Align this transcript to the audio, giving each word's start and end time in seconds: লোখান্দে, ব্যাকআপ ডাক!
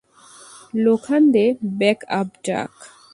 লোখান্দে, 0.83 1.45
ব্যাকআপ 1.79 2.29
ডাক! 2.45 2.71